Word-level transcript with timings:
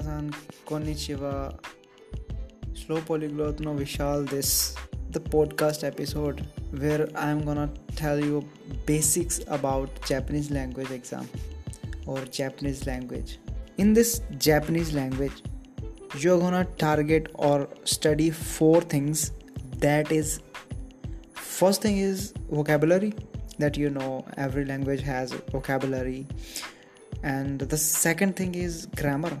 minasan 0.00 0.34
konnichiwa. 0.64 1.54
Slow 2.74 3.00
Polyglot 3.00 3.60
no 3.60 3.74
Vishal 3.74 4.28
this 4.28 4.74
the 5.10 5.20
podcast 5.20 5.84
episode 5.84 6.46
where 6.70 7.08
I'm 7.16 7.44
gonna 7.44 7.70
tell 7.96 8.18
you 8.24 8.44
basics 8.86 9.40
about 9.48 9.90
Japanese 10.06 10.50
language 10.50 10.90
exam 10.90 11.28
or 12.06 12.20
Japanese 12.26 12.86
language. 12.86 13.38
In 13.78 13.92
this 13.92 14.22
Japanese 14.38 14.94
language, 14.94 15.42
you're 16.18 16.38
gonna 16.38 16.64
target 16.78 17.28
or 17.34 17.68
study 17.84 18.30
four 18.30 18.80
things 18.80 19.32
that 19.78 20.12
is 20.12 20.40
first 21.34 21.82
thing 21.82 21.98
is 21.98 22.32
vocabulary 22.50 23.12
that 23.58 23.76
you 23.76 23.90
know 23.90 24.24
every 24.36 24.64
language 24.64 25.02
has 25.02 25.32
vocabulary 25.52 26.26
and 27.22 27.58
the 27.58 27.76
second 27.76 28.34
thing 28.34 28.54
is 28.54 28.86
grammar 28.96 29.38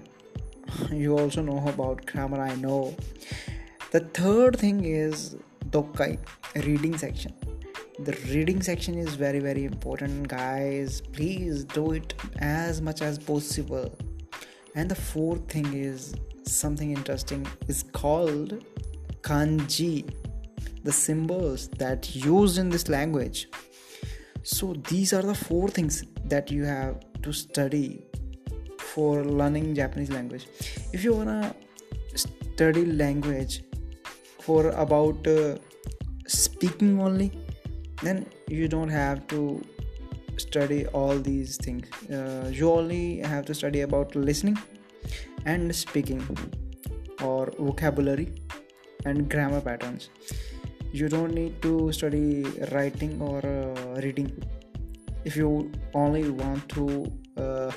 you 0.90 1.18
also 1.18 1.42
know 1.42 1.58
about 1.68 2.06
grammar 2.06 2.40
i 2.40 2.54
know. 2.56 2.96
The 3.92 4.00
third 4.00 4.58
thing 4.58 4.84
is 4.84 5.36
dokai 5.70 6.18
reading 6.66 6.96
section. 6.96 7.34
The 7.98 8.12
reading 8.32 8.62
section 8.62 8.96
is 8.96 9.14
very 9.14 9.40
very 9.40 9.64
important 9.64 10.28
guys. 10.28 11.00
Please 11.00 11.64
do 11.64 11.92
it 11.92 12.14
as 12.38 12.80
much 12.80 13.02
as 13.02 13.18
possible. 13.18 13.90
And 14.74 14.90
the 14.90 14.94
fourth 14.94 15.50
thing 15.50 15.72
is 15.74 16.14
something 16.44 16.92
interesting. 16.92 17.46
Is 17.68 17.82
called 17.82 18.64
kanji 19.22 20.08
the 20.84 20.92
symbols 20.92 21.68
that 21.78 22.14
used 22.14 22.58
in 22.58 22.70
this 22.70 22.88
language. 22.88 23.48
So 24.42 24.74
these 24.88 25.12
are 25.12 25.22
the 25.22 25.34
four 25.34 25.68
things 25.68 26.04
that 26.24 26.50
you 26.50 26.64
have 26.64 27.00
to 27.22 27.32
study 27.32 28.09
for 28.94 29.24
learning 29.24 29.74
japanese 29.74 30.10
language. 30.10 30.46
If 30.92 31.04
you 31.04 31.14
wanna 31.14 31.54
study 32.14 32.84
language 32.86 33.62
for 34.40 34.68
about 34.70 35.26
uh, 35.26 35.56
speaking 36.26 37.00
only 37.00 37.30
then 38.02 38.26
you 38.48 38.68
don't 38.68 38.88
have 38.88 39.26
to 39.28 39.62
study 40.36 40.86
all 40.86 41.18
these 41.18 41.56
things. 41.56 41.86
Uh, 42.10 42.50
you 42.52 42.70
only 42.70 43.18
have 43.18 43.44
to 43.46 43.54
study 43.54 43.82
about 43.82 44.14
listening 44.14 44.58
and 45.44 45.74
speaking 45.74 46.22
or 47.22 47.52
vocabulary 47.58 48.32
and 49.04 49.28
grammar 49.30 49.60
patterns. 49.60 50.08
You 50.92 51.08
don't 51.08 51.32
need 51.32 51.60
to 51.62 51.92
study 51.92 52.44
writing 52.72 53.20
or 53.20 53.38
uh, 53.46 54.00
reading. 54.00 54.32
If 55.24 55.36
you 55.36 55.70
only 55.94 56.30
want 56.30 56.68
to 56.70 57.12
uh, 57.36 57.70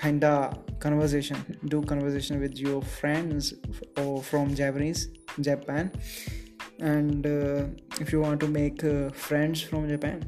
kinda 0.00 0.32
conversation 0.78 1.38
do 1.68 1.82
conversation 1.82 2.40
with 2.40 2.58
your 2.58 2.80
friends 2.82 3.54
or 3.98 4.22
from 4.22 4.54
japanese 4.54 5.08
japan. 5.40 5.92
And 6.80 7.26
uh, 7.26 7.66
if 8.00 8.10
you 8.12 8.20
want 8.20 8.40
to 8.40 8.48
make 8.48 8.82
uh, 8.84 9.10
friends 9.10 9.60
from 9.62 9.88
japan 9.88 10.18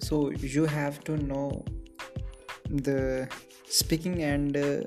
so 0.00 0.30
you 0.30 0.64
have 0.66 1.04
to 1.04 1.16
know 1.16 1.64
the 2.68 3.28
speaking 3.68 4.22
and 4.22 4.56
uh, 4.56 4.80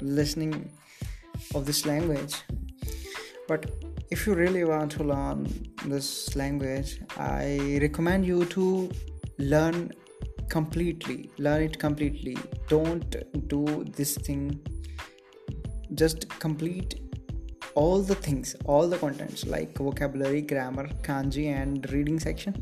listening 0.00 0.70
of 1.54 1.64
this 1.64 1.86
language. 1.86 2.34
But 3.48 3.70
if 4.10 4.26
you 4.26 4.34
really 4.34 4.64
want 4.64 4.90
to 4.90 5.04
learn 5.04 5.46
this 5.86 6.34
language 6.34 7.00
i 7.16 7.78
recommend 7.80 8.26
you 8.26 8.44
to 8.44 8.90
learn 9.38 9.92
completely 10.50 11.30
learn 11.38 11.62
it 11.62 11.78
completely. 11.78 12.36
Don't 12.68 13.16
do 13.48 13.84
this 13.96 14.16
thing. 14.16 14.60
Just 15.94 16.28
complete 16.38 17.00
all 17.74 18.00
the 18.02 18.14
things 18.14 18.56
all 18.64 18.88
the 18.88 18.98
contents 18.98 19.46
like 19.46 19.76
vocabulary 19.78 20.42
grammar 20.42 20.86
kanji 21.02 21.46
and 21.46 21.90
reading 21.92 22.18
section. 22.18 22.54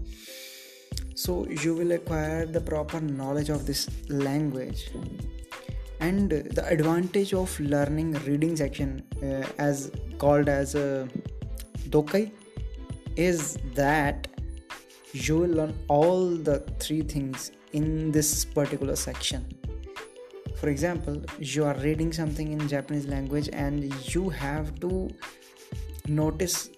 So 1.15 1.47
you 1.48 1.75
will 1.75 1.93
acquire 1.93 2.47
the 2.47 2.60
proper 2.60 3.00
knowledge 3.00 3.48
of 3.48 3.66
this 3.66 3.88
language 4.09 4.91
and 6.00 6.31
the 6.31 6.65
advantage 6.66 7.34
of 7.34 7.59
learning 7.59 8.12
reading 8.27 8.54
section 8.56 9.03
uh, 9.22 9.44
as 9.59 9.91
called 10.19 10.48
as 10.48 10.75
a 10.75 11.09
dokai 11.88 12.31
is 13.16 13.59
that 13.75 14.28
you 15.12 15.38
will 15.38 15.54
learn 15.60 15.75
all 15.88 16.27
the 16.48 16.60
three 16.78 17.03
things 17.03 17.50
in 17.73 18.11
this 18.11 18.45
particular 18.45 18.97
section. 18.97 19.47
For 20.56 20.69
example 20.69 21.23
you 21.39 21.65
are 21.65 21.75
reading 21.75 22.12
something 22.12 22.53
in 22.53 22.69
japanese 22.69 23.06
language 23.06 23.49
and 23.53 23.95
you 24.15 24.29
have 24.29 24.79
to 24.81 25.09
notice 26.09 26.71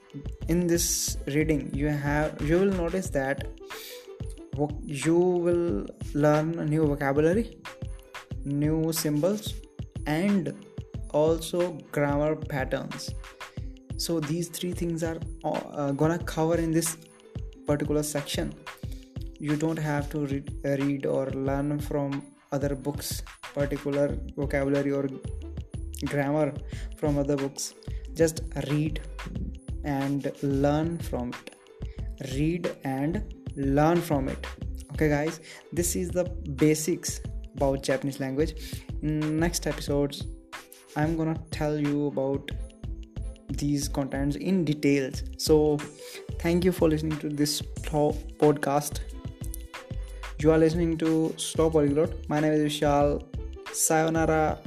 in 0.49 0.67
this 0.67 1.17
reading 1.29 1.71
you 1.73 1.89
have 1.89 2.41
you 2.43 2.59
will 2.59 2.77
notice 2.83 3.09
that 3.11 3.47
you 4.85 5.17
will 5.17 5.87
learn 6.13 6.53
new 6.69 6.87
vocabulary 6.87 7.57
new 8.45 8.93
symbols 8.93 9.55
and 10.07 10.53
also 11.13 11.73
grammar 11.93 12.37
patterns. 12.37 13.15
So 13.97 14.21
these 14.21 14.49
three 14.49 14.73
things 14.73 15.03
are 15.03 15.19
uh, 15.45 15.93
gonna 15.93 16.19
cover 16.19 16.57
in 16.57 16.71
this 16.71 16.97
particular 17.67 18.03
section 18.03 18.55
you 19.41 19.57
don't 19.57 19.79
have 19.79 20.11
to 20.11 20.27
read, 20.27 20.49
read 20.65 21.07
or 21.07 21.27
learn 21.31 21.79
from 21.79 22.23
other 22.53 22.75
books 22.75 23.23
particular 23.55 24.17
vocabulary 24.37 24.93
or 24.93 25.09
grammar 26.05 26.53
from 26.99 27.19
other 27.19 27.37
books. 27.37 27.75
Just 28.15 28.43
read 28.69 29.01
and 29.85 30.31
learn 30.43 30.99
from 30.99 31.31
it. 31.31 31.57
Read 32.35 32.71
and 32.85 33.23
learn 33.57 34.01
from 34.01 34.29
it. 34.29 34.47
Okay 34.93 35.09
guys 35.09 35.41
this 35.73 35.97
is 35.97 36.11
the 36.11 36.25
basics 36.65 37.21
about 37.57 37.83
japanese 37.83 38.21
language. 38.21 38.55
In 39.03 39.41
next 39.41 39.67
episodes 39.67 40.27
i'm 40.97 41.17
gonna 41.17 41.41
tell 41.51 41.79
you 41.79 42.09
about 42.09 42.51
these 43.49 43.89
contents 43.89 44.37
in 44.37 44.65
details. 44.65 45.23
So 45.39 45.79
thank 46.39 46.65
you 46.65 46.73
for 46.73 46.89
listening 46.89 47.19
to 47.21 47.29
this 47.29 47.63
podcast 47.63 49.01
you 50.43 50.51
are 50.53 50.59
listening 50.59 50.97
to 50.97 51.35
slow 51.37 51.71
polyglot. 51.71 52.13
My 52.29 52.41
name 52.41 52.53
is 52.55 52.61
vishal. 52.73 53.23
Sayonara 53.73 54.59